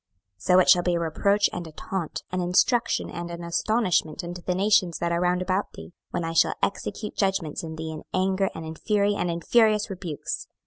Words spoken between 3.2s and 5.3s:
an astonishment unto the nations that are